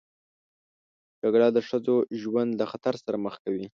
[1.21, 3.65] جګړه د ښځو ژوند له خطر سره مخ کوي